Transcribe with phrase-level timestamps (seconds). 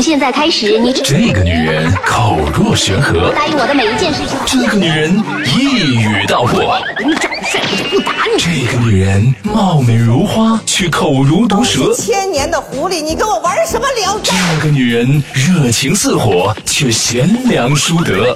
[0.00, 4.38] 从现在开始，你这个女人口若悬河，答应我的每一件事情。
[4.46, 8.40] 这个女人一语道破，你长得帅，我就不打你。
[8.42, 11.92] 这个女人貌美如花，却口如毒蛇。
[11.92, 14.32] 千年的狐狸，你跟我玩什么聊这
[14.62, 18.34] 个女人热情似火，却贤良淑德。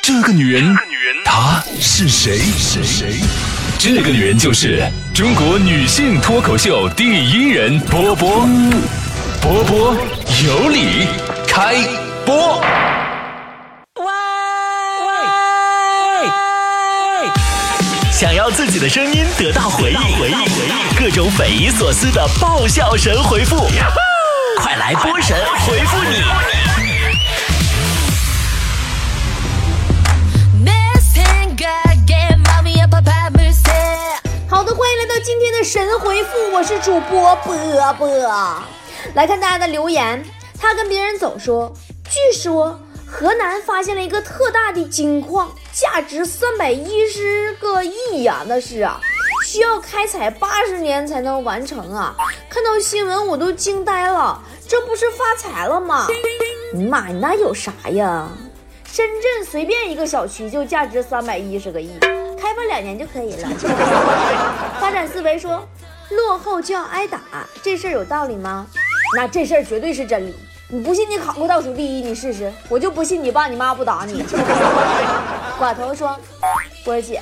[0.00, 0.76] 这个女人，
[1.24, 2.38] 她是谁？
[2.56, 3.16] 是谁？
[3.80, 4.80] 这个女人就是
[5.12, 8.48] 中国女性脱口秀第一人波波。
[9.44, 9.94] 波波
[10.42, 11.06] 有理，
[11.46, 11.74] 开
[12.24, 12.58] 播。
[13.96, 14.06] 喂
[17.20, 17.28] 喂，
[18.10, 23.68] 想要自己的声音得到回应，回应，回应，各种匪夷所思的爆笑神回复，
[24.62, 26.24] 快来波神回复你！
[34.48, 37.54] 好的，欢迎来到今天的神回复，我是主播波
[37.98, 38.08] 波。
[39.12, 40.24] 来看大家的留言，
[40.58, 41.72] 他跟别人走说，
[42.10, 48.98] 据说河南发现了一个特大的金矿，价值三百一十个亿呀，那是啊，
[49.46, 52.16] 需要开采八十年才能完成啊。
[52.48, 56.08] 看到新闻我都惊呆了，这不是发财了吗？
[56.90, 58.28] 妈呀，那有啥呀？
[58.84, 61.98] 深圳随便一个小区就价值三百一十个亿。
[62.40, 63.48] 开发两年就可以了。
[64.80, 65.66] 发展思维说，
[66.10, 67.20] 落后就要挨打，
[67.62, 68.66] 这事儿有道理吗？
[69.14, 70.34] 那这事儿绝对是真理。
[70.68, 72.52] 你不信你考过倒数第一，你试试。
[72.68, 74.24] 我就不信你爸你妈不打你。
[75.58, 76.18] 寡头说，
[76.84, 77.20] 波姐，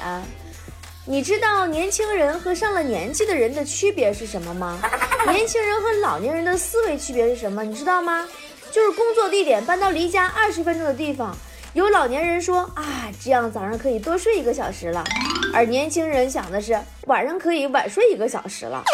[1.04, 4.78] 你知道年轻人和上了年纪的人的区别是什么吗？
[5.26, 7.62] 年轻人和老年人的思维区别是什么？
[7.64, 8.26] 你知道吗？
[8.70, 11.36] 就是工作地点搬到离家二十分钟的地方。
[11.74, 15.04] 有老年人说啊，这样早上可以多睡一个小时了，
[15.52, 18.84] 而年轻人想的是晚上可以晚睡一个小时了。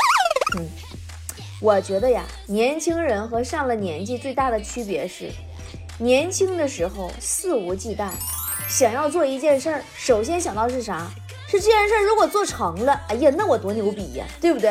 [0.58, 0.68] 嗯，
[1.60, 5.30] 我觉得呀，年轻人和上了年纪最大的区别是，
[5.98, 8.10] 年轻的时候肆无忌惮，
[8.68, 11.06] 想要做一件事儿，首先想到是啥？
[11.48, 14.70] 是这件事儿如果做成了，哎呀，那我多牛逼呀，对不对？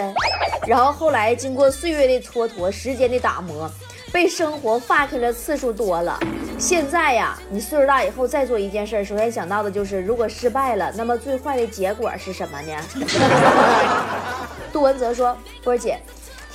[0.65, 3.69] 然后后来经过岁月的蹉跎，时间的打磨。
[4.09, 6.17] 被生活 fuck 的次数多了，
[6.57, 12.73] 现在呀，你岁数大以后再做一件事，首先想到的就是，如果失败了，那么最坏的结果是什么呢？
[14.71, 15.99] 杜文泽说：“波姐，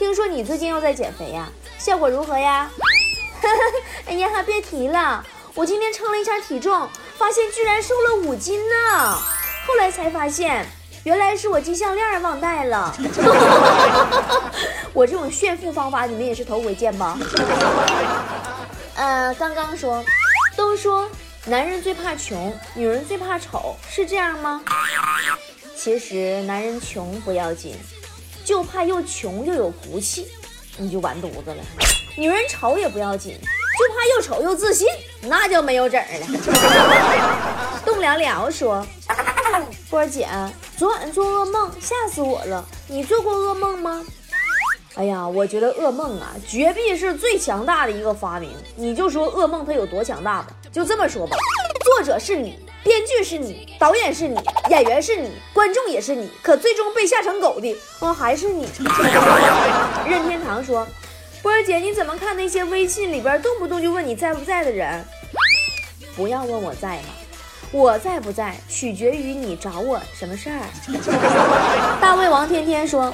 [0.03, 1.49] 听说你最近又在减肥呀？
[1.79, 2.69] 效果如何呀？”
[4.05, 5.25] 哎呀，别提了，
[5.55, 9.17] 我今天称了一下体重，发现居然瘦了五斤呢。
[9.65, 10.67] 后来才发现。
[11.05, 12.95] 原来是我金项链忘带了，
[14.95, 17.19] 我这种炫富方法你们也是头回见吧？
[18.95, 20.05] 呃，刚刚说，
[20.57, 21.09] 都说
[21.47, 24.63] 男人最怕穷，女人最怕丑，是这样吗？
[25.77, 27.77] 其实男人穷不要紧，
[28.45, 30.27] 就怕又穷又有骨气，
[30.77, 31.63] 你就完犊子了。
[32.17, 34.87] 女人丑也不要紧，就怕又丑又自信，
[35.23, 37.81] 那就没有整了。
[37.85, 38.87] 栋梁梁说。
[39.91, 40.27] 波儿姐，
[40.79, 42.65] 昨晚做噩梦，吓死我了。
[42.89, 44.03] 你做过噩梦吗？
[44.95, 48.51] 哎呀，我觉得噩梦啊，绝壁是最强大的一个发明。
[48.75, 50.49] 你就说噩梦它有多强大吧。
[50.73, 51.37] 就这么说吧，
[51.85, 54.39] 作者是你，编剧是你，导演是你，
[54.69, 58.67] 演员是你，观众也是你，可最终被吓成狗的，哦，还是你。
[60.09, 60.87] 任天堂说，
[61.43, 65.05] 波儿姐，你怎么看那些微信里边动不动就问你在不在的人？
[66.17, 67.05] 不要问我在吗？
[67.71, 70.61] 我在不在，取决于你找我什么事儿。
[72.01, 73.11] 大胃王天天说：“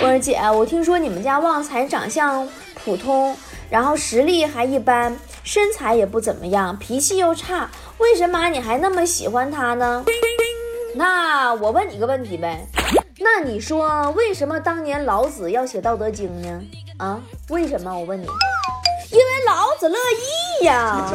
[0.00, 2.48] 波儿姐，我听说你们家旺财长相
[2.84, 3.36] 普通，
[3.70, 10.04] 然后实力还一般，身材也不怎么样，脾气又差，为什么你还那么喜欢他呢？”
[10.94, 12.66] 那我问你个问题呗，
[13.18, 16.60] 那你说为什么当年老子要写《道德经》呢？
[16.98, 17.92] 啊，为什么？
[17.98, 18.26] 我问你。
[19.10, 19.98] 因为老子乐
[20.60, 21.06] 意呀，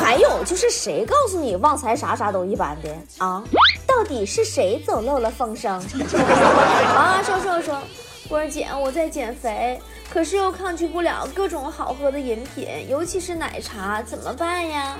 [0.00, 2.88] 还有就是谁告诉你旺财啥啥都一般的
[3.18, 3.40] 啊？
[3.86, 5.78] 到底是谁走漏了风声？
[5.78, 7.80] 啊，说说说，
[8.28, 9.78] 波儿姐，我在减肥，
[10.10, 14.98] 可是又抗拒不了各种好喝的饮品，尤其是奶茶，怎么办呀？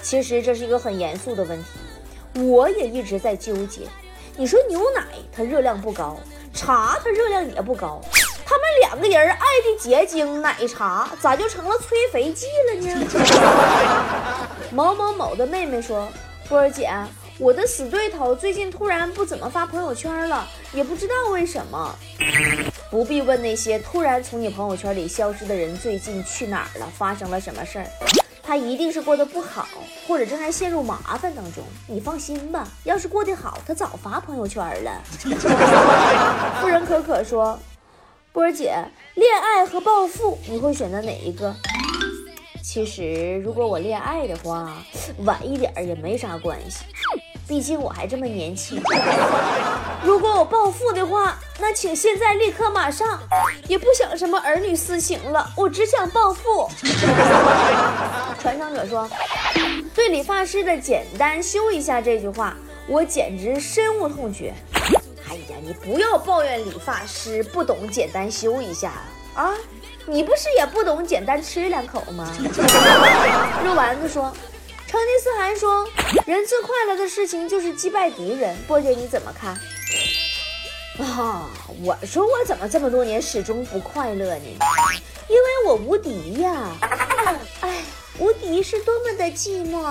[0.00, 3.82] 其实这是一个很严肃的问题，我也一直在纠结。
[4.36, 5.02] 你说牛奶
[5.34, 6.16] 它热量不高，
[6.52, 8.00] 茶它热量也不高。
[8.46, 13.06] 他们两个人爱的结晶奶茶，咋就成了催肥剂了呢？
[14.70, 16.08] 某某某的妹妹说
[16.48, 16.90] ：“波儿姐，
[17.38, 21.94] 我的死对头最近突然不怎么发朋友圈了，也不知道为什么。
[22.90, 27.86] 不必问那些突然从你朋友圈里消失的人最近去哪儿了，发生了什么事儿，
[28.40, 29.66] 他一定是过得不好，
[30.06, 31.64] 或者正在陷入麻烦当中。
[31.88, 35.02] 你放心吧，要是过得好，他早发朋友圈了。”
[36.60, 37.58] 富人可可说。
[38.32, 38.76] 波儿姐，
[39.14, 41.54] 恋爱和暴富，你会选择哪一个？
[42.62, 44.72] 其实，如果我恋爱的话，
[45.18, 46.84] 晚一点也没啥关系，
[47.46, 48.82] 毕竟我还这么年轻。
[50.02, 53.18] 如果我暴富的话，那请现在立刻马上，
[53.68, 56.68] 也不想什么儿女私情了，我只想暴富。
[58.40, 59.08] 传承者说，
[59.94, 62.54] 对理发师的“简单修一下”这句话，
[62.86, 64.52] 我简直深恶痛绝。
[65.28, 68.92] 哎呀，你不要抱怨理发师不懂简单修一下
[69.34, 69.52] 啊！
[70.06, 72.30] 你不是也不懂简单吃两口吗？
[73.64, 74.30] 肉丸子说，
[74.94, 75.88] 成吉思汗说，
[76.24, 78.56] 人最快乐的事情就是击败敌人。
[78.68, 79.52] 波姐你怎么看？
[81.04, 81.50] 啊，
[81.82, 84.44] 我说我怎么这么多年始终不快乐呢？
[85.26, 86.70] 因为我无敌呀！
[87.62, 87.82] 哎，
[88.20, 89.82] 无敌是多么的寂寞。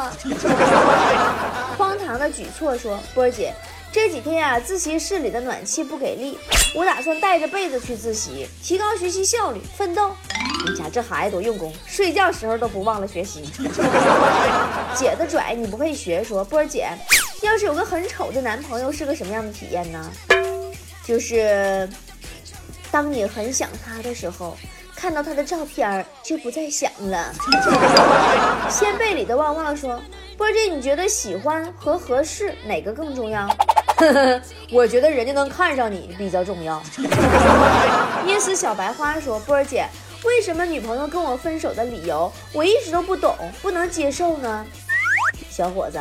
[1.77, 3.53] 荒唐的举措说，波姐。
[3.93, 6.39] 这几天呀，自习室里的暖气不给力，
[6.73, 10.09] 我打算带着被子去自习，提高学习效率，奋斗。
[10.65, 13.43] 你家这孩子多用功，睡觉时候都不忘了学习。
[14.97, 16.89] 姐的拽你不会学，说波儿姐，
[17.43, 20.11] 要是有个很丑的男朋友是个什么样的体验呢？
[21.05, 21.87] 就是
[22.89, 24.57] 当你很想他的时候，
[24.95, 27.31] 看到他的照片就不再想了。
[28.71, 30.01] 掀被里的旺旺说，
[30.35, 33.47] 波儿姐，你觉得喜欢和合适哪个更重要？
[34.71, 36.81] 我觉得人家能看上你比较重要。
[38.25, 39.87] 捏死小白花说：“波儿姐，
[40.23, 44.65] 为什么女朋友跟我分手的理由我一直都不懂，不能接受呢？”
[45.49, 45.99] 小伙子，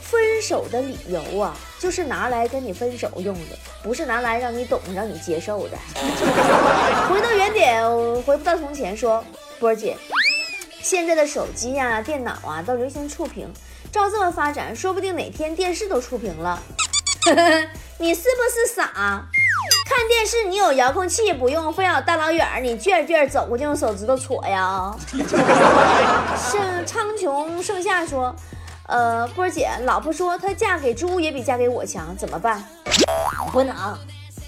[0.00, 5.76] 分手的理由啊，就是拿来跟你分手用的，不是拿来让你懂、让你接受的。
[7.08, 7.82] 回到原点，
[8.22, 8.96] 回不到从前。
[8.96, 9.22] 说
[9.60, 9.96] 波儿姐，
[10.82, 13.48] 现在的手机呀、电脑啊都流行触屏，
[13.92, 16.60] 照这么发展，说不定哪天电视都触屏了。
[17.98, 18.90] 你是不是傻？
[19.86, 24.94] 看电视你有遥控器不用，非要大老远你卷卷走过去用手指头戳呀？
[26.36, 28.34] 盛苍穹盛夏说，
[28.86, 32.62] 呃，波儿姐，老婆说她嫁给猪也比嫁给我强，怎么办？
[33.52, 33.74] 不能，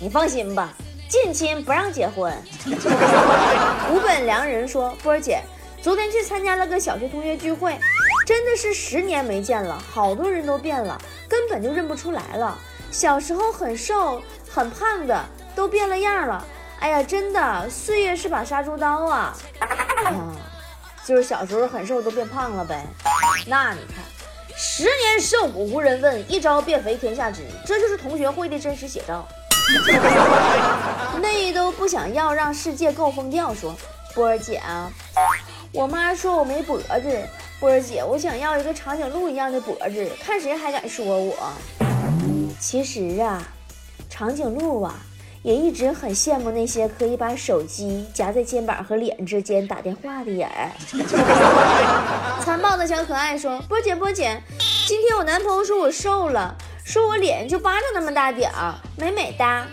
[0.01, 0.73] 你放心吧，
[1.09, 2.33] 近亲不让结婚。
[3.93, 5.41] 无本良人说，波儿姐，
[5.81, 7.79] 昨天去参加了个小学同学聚会。
[8.27, 12.59] 真的是十年没见了，好多人都变了，根本就认不出来了。
[12.91, 15.25] 小时候很瘦很胖的
[15.55, 16.45] 都变了样了。
[16.79, 19.35] 哎呀，真的，岁月是把杀猪刀啊！
[20.05, 20.37] 啊，
[21.05, 22.87] 就是小时候很瘦都变胖了呗。
[23.47, 24.05] 那你看，
[24.57, 27.43] 十年瘦骨无人问，一朝变肥天下知。
[27.65, 29.27] 这就是同学会的真实写照。
[31.21, 33.55] 那都不想要让世界够疯掉。
[33.55, 33.75] 说
[34.15, 34.91] 波儿姐啊，
[35.73, 36.87] 我妈说我没脖子。
[37.59, 41.35] 波儿姐，我想要一个长颈鹿一样的脖子，看谁还敢说我。
[42.61, 43.43] 其实啊，
[44.11, 44.95] 长颈鹿啊，
[45.43, 50.47] 也一直很羡慕那些可以把手机夹在肩膀和脸之间打电话的人。
[52.45, 54.43] 残暴的小可爱说：“波姐，波姐，
[54.87, 56.55] 今天我男朋友说我瘦了，
[56.85, 59.67] 说我脸就巴掌那么大点儿，美美哒。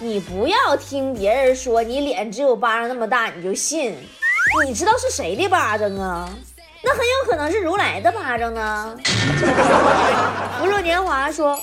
[0.00, 3.94] 你不要听别人说你脸只有巴掌那么大你就信，
[4.66, 6.34] 你知道是谁的巴掌啊？”
[6.84, 8.94] 那很有可能是如来的巴掌呢。
[10.60, 11.58] 不若年华说：“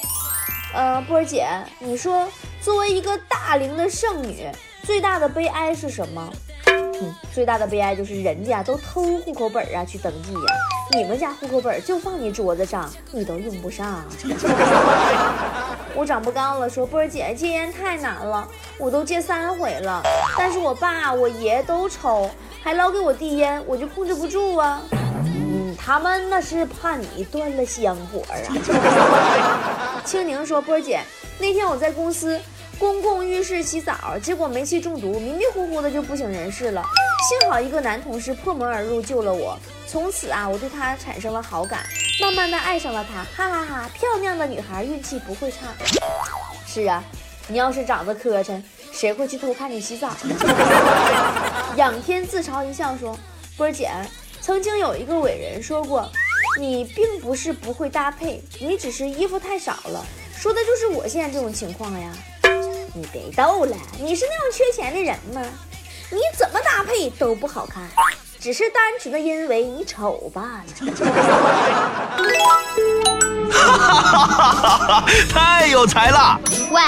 [0.74, 1.48] 呃，波儿姐，
[1.80, 2.28] 你说
[2.60, 4.50] 作为一个大龄的剩女，
[4.84, 6.30] 最大的悲哀是什么？
[6.66, 10.56] 嗯，最大的悲哀就是人家都偷户口本啊去登记呀，
[10.92, 14.04] 你们家户口本就放你桌子上，你都用不上。
[15.94, 20.02] 我长不高了，说波儿姐戒烟太难了，我都戒三回了，
[20.38, 22.30] 但是我爸我爷都抽，
[22.64, 30.02] 还老给我递烟，我就控制不住啊。”嗯他们那是怕你断了香火啊！
[30.06, 31.02] 青宁说：“波姐，
[31.40, 32.40] 那天我在公司
[32.78, 36.84] 公共浴室洗澡，结果煤气中毒，迷迷糊糊的就不省人事了。
[37.28, 41.80] 幸好一个男同事破门而入救了我，从此啊，我对他产生了好感，
[42.22, 43.24] 慢慢的爱上了他。
[43.36, 43.90] 哈哈哈！
[43.94, 45.68] 漂亮的女孩运气不会差。
[46.68, 47.04] 是啊，
[47.48, 48.62] 你要是长得磕碜，
[49.02, 50.36] 谁会去偷看你洗澡呢？”
[51.76, 53.18] 仰天自嘲一笑说
[53.58, 53.90] ：“波儿姐。”
[54.40, 56.08] 曾经有一个伟人说过
[56.60, 60.06] ：“你并不是不会搭配，你只是衣服太少了。”
[60.38, 62.12] 说的就是我现在这种情况呀！
[62.94, 65.42] 你别逗了，你是那种缺钱的人吗？
[66.12, 67.84] 你怎么搭配都不好看，
[68.40, 70.66] 只是单纯的因为你丑罢了。
[73.52, 75.06] 哈哈哈哈哈！
[75.32, 76.40] 太有才了！
[76.72, 76.82] 喂，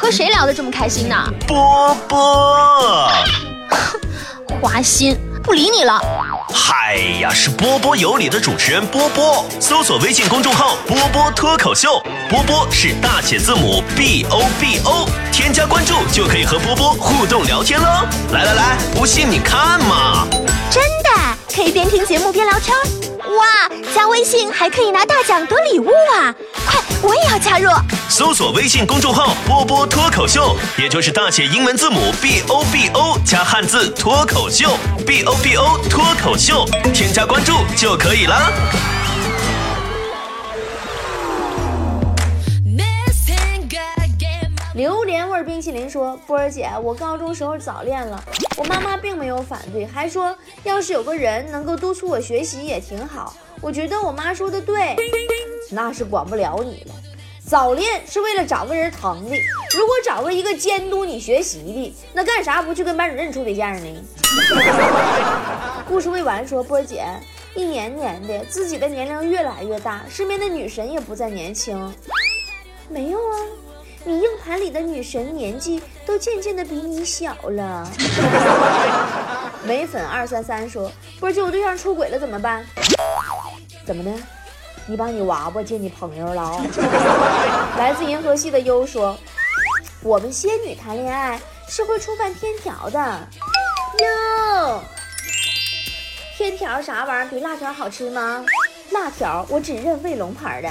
[0.00, 1.14] 和谁聊得这么开心呢？
[1.46, 3.12] 波波，
[4.62, 6.00] 花心，不理你了。
[6.54, 9.44] 嗨呀，是波波有理的主持人波波。
[9.60, 17.86] 搜索微信公众号“波波脱口秀”，波波是大写字母 B O B O，添加关注就可以和波波互动聊天喽。
[18.32, 20.26] 来来来，不信你看嘛。
[20.70, 21.10] 真的
[21.54, 22.74] 可以边听节目边聊天。
[23.36, 26.34] 哇，加微信还可以拿大奖得礼物啊！
[26.66, 27.70] 快，我也要加入。
[28.08, 38.99] 搜索微信公众号“波波脱口秀”，也就是大写英文字母 B O B O 加汉字脱口秀，B O B O 脱口秀，添加关注就可以了。
[45.60, 48.24] 冰淇淋说：“波儿姐，我高中时候早恋了，
[48.56, 53.36] 我妈妈并没有反对，还说要是有个人能够督促我学习也挺好。
[53.60, 54.96] 我觉得我妈说的对，
[55.70, 56.94] 那是管不了你了。
[57.44, 59.36] 早恋是为了找个人疼的，
[59.76, 64.02] 如果找个一个监督你学习的，那干啥不去跟班主任处对象呢？”
[65.86, 67.04] 故事未完说：“波儿姐，
[67.54, 71.94] 一年年的，自己的年龄越来越大，身边的女神也不再年轻。
[72.88, 73.36] 没有啊。”
[74.04, 77.86] 你硬盘里的女神年纪都渐渐的比你小了。
[79.62, 80.90] 美粉二三三说
[81.20, 82.64] ：“波姐，我对象出轨了怎么办？
[83.84, 84.10] 怎么的？
[84.86, 86.62] 你把你娃娃借你朋友了？”
[87.76, 89.16] 来自银河系的优说
[90.02, 91.38] ：“我们仙女谈恋爱
[91.68, 92.98] 是会触犯天条的。”
[94.00, 94.80] 哟，
[96.38, 97.28] 天条啥玩意儿？
[97.28, 98.42] 比辣条好吃吗？
[98.92, 100.70] 辣条我只认卫龙牌的。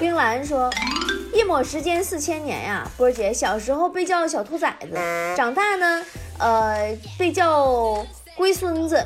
[0.00, 0.68] 冰兰说。
[1.32, 4.98] 一抹时间四千年呀，波姐小时候被叫小兔崽子，
[5.36, 6.04] 长大呢，
[6.38, 8.04] 呃，被叫
[8.34, 9.02] 龟孙子，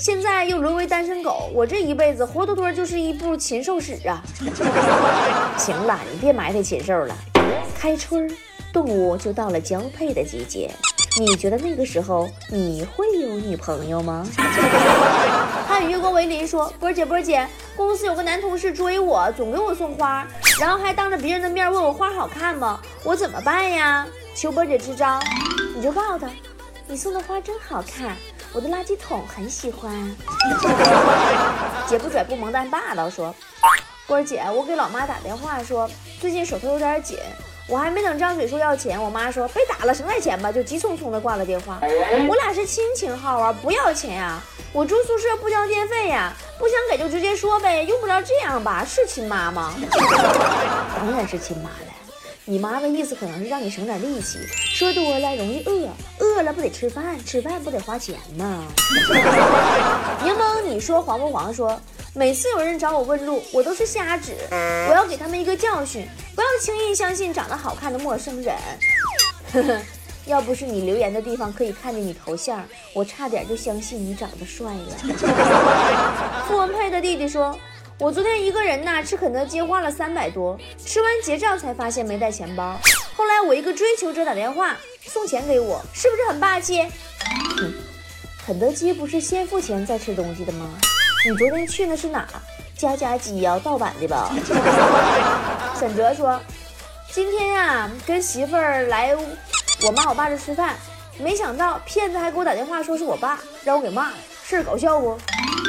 [0.00, 1.50] 现在又沦为单身狗。
[1.54, 4.22] 我这一辈子活脱脱就是一部禽兽史啊！
[5.56, 7.16] 行了，你别埋汰禽兽了。
[7.78, 8.30] 开春，
[8.72, 10.70] 动物就到了交配的季节，
[11.18, 14.26] 你觉得那个时候你会有女朋友吗？
[15.72, 20.28] 看月光为林说，波姐波姐，公司有个男同事追我，总给我送花。
[20.60, 22.78] 然后还当着别人的面问我花好看吗？
[23.02, 24.06] 我怎么办呀？
[24.34, 25.18] 求波姐支招。
[25.74, 26.30] 你就告诉他，
[26.86, 28.14] 你送的花真好看，
[28.52, 29.90] 我的垃圾桶很喜欢。
[31.88, 33.34] 姐不拽不萌但霸道说，
[34.06, 35.88] 波儿姐，我给老妈打电话说
[36.20, 37.18] 最近手头有点紧，
[37.72, 41.80] 我还没等张嘴说要钱，我妈说被打了省点钱吧，就急匆匆的挂了电话。
[42.28, 44.38] 我俩是亲情号啊，不要钱呀。
[44.74, 48.84] 我住宿舍不交电费呀，不想给就直接说呗，用不着这样吧？
[48.86, 49.72] 是亲妈吗？
[50.98, 52.01] 当然是亲妈了。
[52.44, 54.36] 你妈的意思可能是让你省点力气，
[54.74, 58.66] 说多了容易饿，饿了不得吃饭，吃饭不得花钱吗？
[60.24, 61.54] 柠檬，你说黄不黄？
[61.54, 61.80] 说
[62.14, 68.56] 每次有人找我问路，我都是瞎指，我要给他们一个教训，不要轻易相信长得好看的陌生人。
[69.52, 69.80] 呵呵。
[70.24, 74.96] 要不是你留言的地方可以看见你头像，我差点就相信你长得帅了。
[76.46, 77.58] 傅文佩的弟弟说
[77.98, 82.76] ：“我昨天一个人呐吃肯德基花了三百多，吃完结账才发现没带钱包。
[83.16, 86.82] 后来我一个追求者打电话送钱给我，是不是很霸气？
[87.56, 87.72] 哼，
[88.44, 90.68] 肯德基不是先付钱再吃东西的吗？
[91.24, 92.26] 你昨天去的是哪？
[92.76, 94.34] 家家鸡呀，盗版的吧？”
[95.78, 96.40] 沈哲说
[97.12, 99.16] ：“今天呀跟媳妇儿来。”
[99.84, 100.74] 我妈我爸这吃饭，
[101.18, 105.16] 没想到骗子还给我打电话说是我爸，让我给骂了，事儿搞笑不？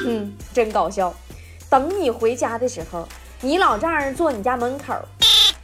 [0.06, 1.13] 嗯，真搞笑。
[1.74, 3.08] 等你回家的时候，
[3.42, 4.94] 你老丈人坐你家门口，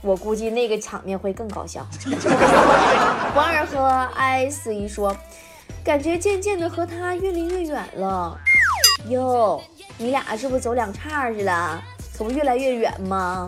[0.02, 1.86] 我估计那个场面会更搞笑。
[3.38, 3.86] 王二和
[4.16, 5.16] I C 说，
[5.84, 8.36] 感觉渐渐的和他越离越远了。
[9.08, 9.62] 哟，
[10.00, 11.80] 你俩是不是走两岔去了？
[12.18, 13.48] 可不越来越远吗？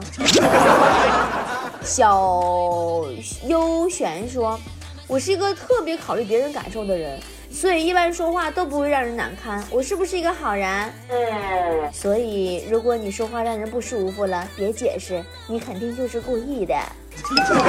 [1.82, 3.03] 小
[3.48, 4.60] 优璇说。
[5.08, 7.20] 我是一个特别考虑别人感受的人，
[7.62, 9.63] 所以一般说话都不会让人难堪。
[9.70, 10.91] 我是不是一个好人？
[11.10, 11.94] 嗯。
[11.94, 16.74] 所以如果你说话让人不舒服了，别解释，你肯定就是故意的。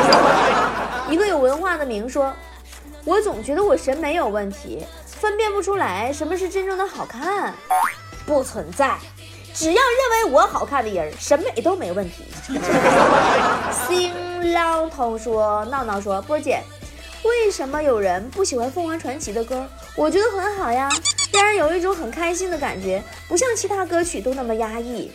[1.12, 2.32] 一个有文化的明说，
[3.04, 7.52] 我总觉得我审美有问题，分辨不出来什么是真正的好看。
[8.25, 8.96] 不存在，
[9.52, 12.25] 只要认为我好看的人，审美都没问题。
[13.87, 16.62] 新浪头说，闹闹说，波姐。
[17.24, 19.66] 为什么有人不喜欢凤凰传奇的歌？
[19.94, 20.88] 我觉得很好呀，
[21.32, 25.12] 让人有一种很开心的感觉，不像其他歌曲都那么压抑。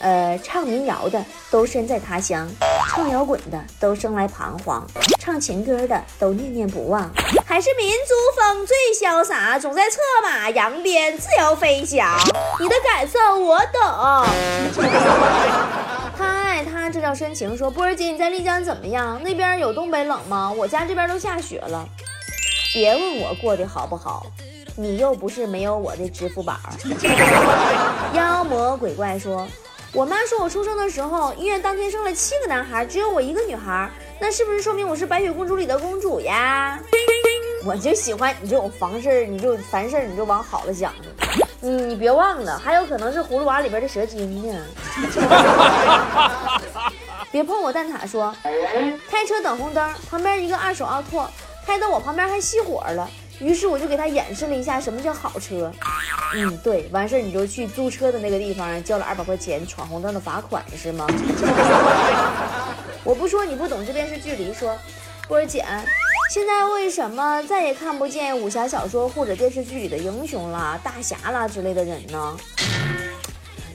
[0.00, 2.48] 呃，唱民谣的都身在他乡，
[2.88, 4.86] 唱摇滚的都生来彷徨，
[5.18, 7.10] 唱情歌的都念念不忘。
[7.46, 12.18] 还是民族风最潇洒，总在策马扬鞭，自由飞翔。
[12.60, 14.26] 你的感受我懂。
[16.98, 17.56] 他这叫深情。
[17.56, 19.22] 说波儿姐，你在丽江怎么样？
[19.22, 20.52] 那边有东北冷吗？
[20.52, 21.88] 我家这边都下雪了。
[22.74, 24.26] 别问我过得好不好，
[24.76, 26.58] 你又不是没有我的支付宝。
[28.14, 29.46] 妖魔鬼怪说，
[29.92, 33.88] 我妈说我出生的时候，医院当天生了七个男孩，只有我一个女孩，
[34.18, 36.80] 那是不是说明我是白雪公主里的公主呀？
[37.64, 40.92] 我就喜欢你这种凡事，你就凡事你就往好了想。
[41.60, 44.64] 你你别忘了，还有可能是葫芦娃里边的蛇精呢。
[47.30, 48.34] 别碰我蛋挞说，
[49.10, 51.30] 开车等红灯，旁边一个二手奥拓
[51.66, 53.08] 开到我旁边还熄火了，
[53.38, 55.70] 于是我就给他演示了一下什么叫好车。
[56.34, 61.06] 嗯，对，完事儿你就去租车的那个地方交了二百块钱闯红灯的罚款是吗？
[63.04, 64.76] 我不说你不懂，这电视剧离说，
[65.26, 65.64] 波儿姐。
[66.30, 72.36] 现在为什么再也看不见武侠小说或者电视剧里的英雄啦、大侠啦之类的人呢？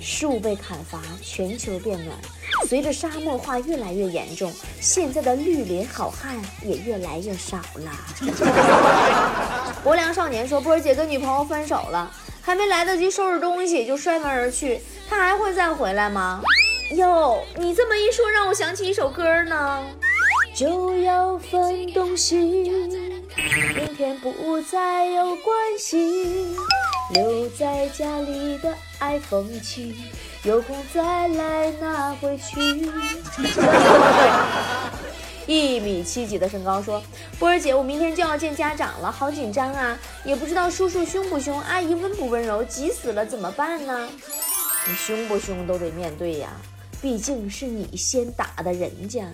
[0.03, 2.17] 树被砍伐，全球变暖，
[2.67, 7.91] 随着沙漠化越来越严重，现在的绿林好汉也越来越少了。
[9.81, 16.41] 薄凉少年说：“波儿姐跟女朋友分手了，还没来得及收拾东西就摔门而去，他还会再回来吗？”
[16.95, 19.83] 哟，你这么一说，让我想起一首歌呢。
[20.53, 26.55] 就要分东西，明天不再有关系，
[27.13, 28.72] 留在家里的
[29.03, 29.98] 爱风起，
[30.43, 32.89] 有空再来拿回去。
[35.45, 37.03] 一米七几的身高说
[37.38, 40.00] ：“波儿姐，我明天就要见家长了，好紧张啊！
[40.24, 44.07] 也不知道叔叔凶不凶，阿姨温不温柔，急死了，怎么办呢？
[44.88, 46.51] 你凶不凶都得面对呀。”
[47.01, 49.25] 毕竟是你先打的人家。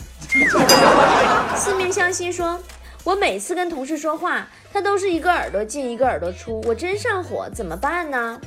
[1.56, 2.60] 四面相心说
[3.06, 8.42] ：“我每次跟同事说话，他都是一个耳朵进一个耳朵出，我真上火，怎么办呢？”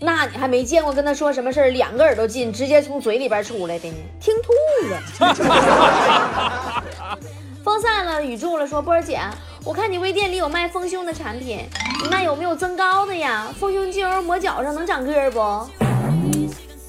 [0.00, 3.96] 那你还没见过跟他说什么事儿，两个耳朵进，直接从嘴里边出来的呢？
[4.20, 4.52] 听吐
[4.90, 5.00] 了。
[7.64, 9.20] 风散了，雨住了，说波儿姐，
[9.64, 11.68] 我看你微店里有卖丰胸的产品，
[12.02, 13.48] 你那有没有增高的呀？
[13.58, 15.68] 丰胸精油抹脚上能长个儿不？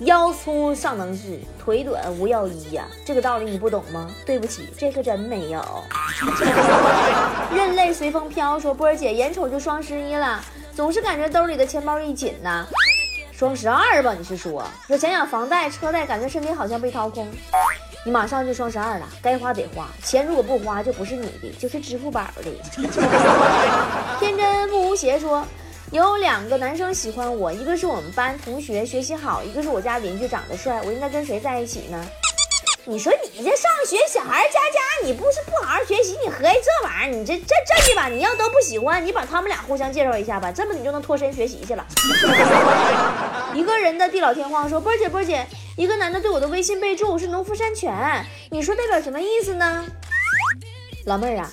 [0.05, 4.09] 腰粗尚能治，腿短无药医呀，这个道理你不懂吗？
[4.25, 5.61] 对不起，这可真没有。
[7.53, 10.39] 任泪随风飘说波儿姐，眼瞅就双十一了，
[10.73, 12.65] 总是感觉兜里的钱包一紧呐。
[13.39, 14.13] 双十二吧？
[14.13, 14.61] 你是说？
[14.85, 17.25] 说想想房贷、车贷，感觉身体好像被掏空。
[18.03, 22.51] 你马上就双十二了，该花得花，钱如果不花，就不是你的，就是支付宝的。
[24.19, 25.45] 天真不无邪说。
[25.91, 30.81] 有两个男生喜欢我，一个是我们班同学，学习好；一个是我家邻居，长得帅。
[30.83, 32.05] 我应该跟谁在一起呢？
[32.89, 38.07] 你说你这上学小孩家家，你不是不好好学习，你合计这玩意儿，你这这这的吧？
[38.07, 41.85] 你要都不喜欢，你把他们俩互相介绍一下吧，这么你就能脱身学习去了。
[43.53, 45.45] 一个人的地老天荒说：波姐波姐，
[45.77, 49.85] 一个男的对我的微信备注是农夫山泉，你说代表什么意思呢？
[51.05, 51.51] 老妹儿啊，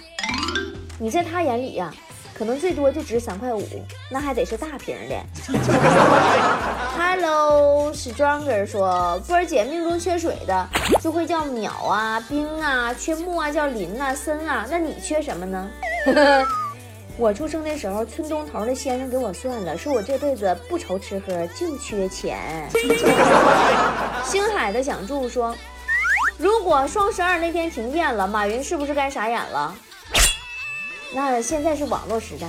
[0.99, 1.93] 你在他眼里呀？
[2.37, 3.67] 可能最多就值三块五，
[4.11, 5.17] 那还得是大瓶的。
[6.99, 10.69] Hello，Stronger 说，波儿姐命中缺水的
[11.01, 15.71] 就会叫淼啊、冰啊，缺木啊叫林啊、森啊，那你缺什么呢？
[17.17, 22.69] 我出生的时候，村东头的先生给我算了，说我这辈子不愁吃喝，就缺钱。
[24.27, 25.57] 星海的想住说，
[26.37, 29.75] 如果双十二那天停电了，马云是不是该傻眼了？
[31.17, 32.47] 那现在是网络时代，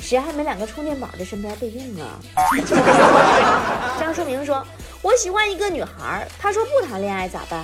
[0.00, 2.18] 谁还没两个充电宝在身边备用啊？
[4.00, 4.66] 张书明说
[5.04, 7.62] ：“我喜欢一个女孩，她说不谈恋爱咋办？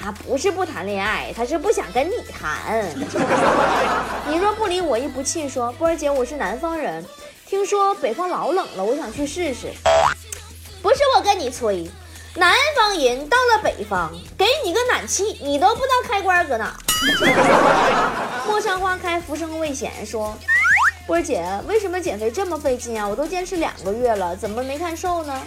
[0.00, 2.84] 她不是不谈恋爱，她是不想跟你谈。
[4.28, 7.04] 你若不理我一不气，说波儿姐我是南方人，
[7.46, 9.68] 听说北方老冷了，我想去试试。
[10.82, 11.88] 不是我跟你吹，
[12.34, 16.74] 南方人到了北方，给你个暖气，你都不知道开关搁哪。”
[18.48, 19.90] 陌上花开，浮生未闲。
[20.06, 20.34] 说，
[21.06, 23.06] 波姐，为什么减肥这么费劲啊？
[23.06, 25.42] 我都坚持两个月了，怎么没看瘦呢？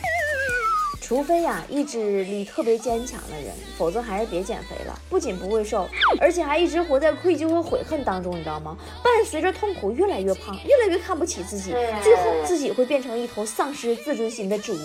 [1.08, 5.00] 除非呀，意志力特别坚强的人，否则还是别减肥了。
[5.08, 5.88] 不仅不会瘦，
[6.20, 8.76] 而且还一直活在愧疚和悔恨当中，你知道吗？
[9.04, 14.76] 伴随着痛苦，越来越胖，越来越看不起自己，最后自己会变成一头丧失自尊心的猪。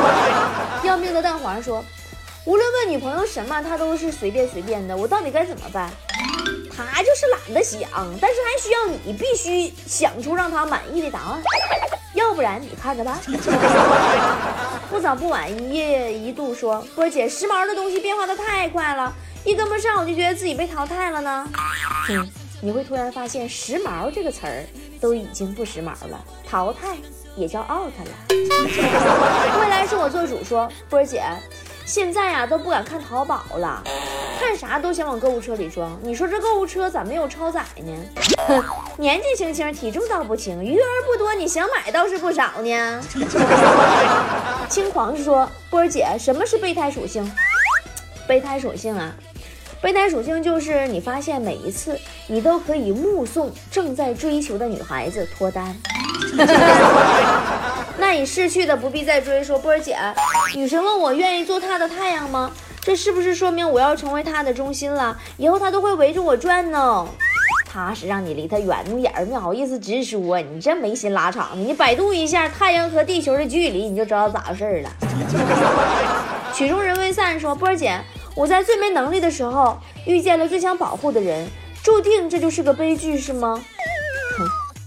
[0.82, 1.84] 要命的蛋黄说。
[2.46, 4.94] 无论问女朋友什么，她都是随便随便的。
[4.94, 5.90] 我到底该怎么办？
[6.76, 7.88] 他就是懒得想，
[8.20, 11.40] 但是还需要你必须想出让他满意的答案，
[12.14, 13.18] 要不然你看着办。
[15.04, 19.12] 不早不晚，一夜一度说，波姐，时髦的东西变化的太快了，
[19.44, 21.46] 一跟不上我就觉得自己被淘汰了呢。
[22.06, 22.26] 哼，
[22.62, 24.64] 你会突然发现，时髦这个词儿
[25.02, 26.96] 都已经不时髦了，淘汰
[27.36, 28.14] 也叫 out 了。
[29.60, 31.22] 未来是我做主，说波姐。
[31.86, 33.82] 现在呀都不敢看淘宝了，
[34.40, 35.98] 看啥都想往购物车里装。
[36.02, 37.92] 你说这购物车咋没有超载呢？
[38.96, 43.02] 年纪轻轻，体重倒不轻，余额不多，你想买倒是不少呢。
[44.68, 47.30] 轻狂说：“波儿姐，什么是备胎属性？
[48.26, 49.14] 备胎属性啊，
[49.82, 55.76] 备胎属性就是你发现每一次你都可以目送正在追求的女孩子脱单。”
[57.98, 59.42] 那已逝去的不必再追。
[59.42, 59.96] 说波儿姐，
[60.54, 62.50] 女神问我愿意做她的太阳吗？
[62.80, 65.16] 这是不是说明我要成为她的中心了？
[65.36, 67.06] 以后她都会围着我转呢？
[67.66, 71.56] 他是让你离他远点儿，没好意思直说，你这没心拉场的。
[71.56, 74.90] 你百度一下太阳和地球的距离，你就知道咋回事了。
[76.54, 77.98] 曲终人未散说波儿姐，
[78.36, 79.76] 我在最没能力的时候
[80.06, 81.48] 遇见了最想保护的人，
[81.82, 83.60] 注定这就是个悲剧是吗？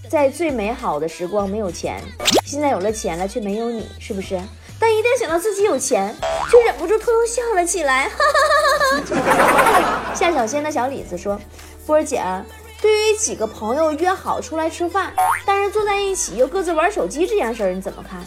[0.09, 2.01] 在最美好的时光没有钱，
[2.45, 4.39] 现在有了钱了却没有你，是不是？
[4.79, 6.15] 但一旦想到自己有钱，
[6.49, 8.07] 却忍不住偷偷笑了起来。
[8.07, 10.15] 哈哈哈哈哈！
[10.15, 11.39] 夏小仙的小李子说，
[11.85, 12.23] 波儿姐。
[12.79, 15.11] 对于几个朋友约好出来吃饭，
[15.47, 18.21] 但是坐在一起又各自玩手机这件事儿，你怎么看？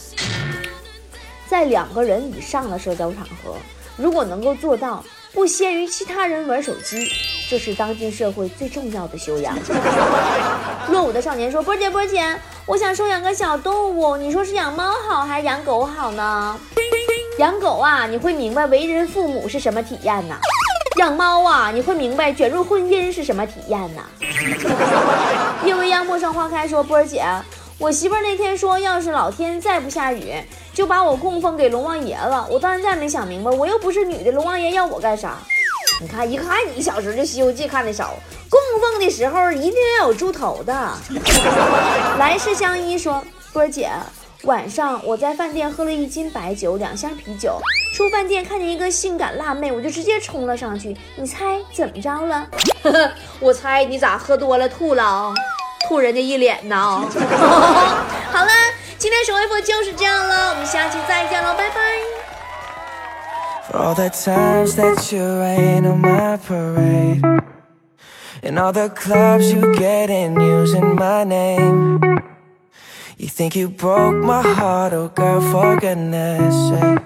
[1.49, 3.55] 在两个人以上的社交场合，
[3.97, 7.09] 如果能够做到不先于其他人玩手机，
[7.49, 9.57] 这是当今社会最重要的修养。
[10.91, 16.59] 落伍的少年说：“波姐，波姐，我想收养个小动物，你说是养猫好还是养狗好呢？
[17.39, 20.37] 养狗啊，你会明白为人父母是什么体验呐。”
[20.99, 24.03] 养猫啊，你会明白卷入婚姻是什么体验呐？
[25.65, 27.25] 夜未央陌上花开说波儿姐，
[27.81, 30.35] 我媳妇那天说，要是老天再不下雨，
[30.75, 32.47] 就把我供奉给龙王爷了。
[32.51, 35.39] 我到现在没想明白，我又不是女的，龙王爷要我干啥？
[35.99, 38.13] 你看，一看你小时候就《西游记》看的少，
[38.51, 40.73] 供奉的时候一定要有猪头的。
[42.21, 43.91] 来世相依说波姐。
[44.45, 47.59] 晚上我在饭店喝了一斤白酒，两箱啤酒。
[47.95, 50.97] 出饭店看见一个性感辣妹，我就直接冲了上去。
[51.17, 52.47] 你猜怎么着了？
[53.41, 55.35] 我猜你咋喝多了吐了啊，
[55.88, 56.76] 吐人家一脸呢。
[56.78, 58.52] 好了，
[58.98, 61.76] 今天首回复就是这样了，我们下期再见喽，拜拜。
[73.18, 77.02] You think you broke my heart, oh girl, for goodness sake.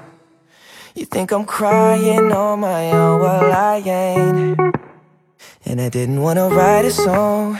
[0.95, 4.57] You think I'm crying on my own, well I ain't.
[5.65, 7.59] And I didn't wanna write a song,